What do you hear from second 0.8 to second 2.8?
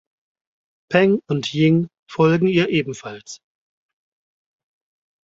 Peng und Jin folgen ihr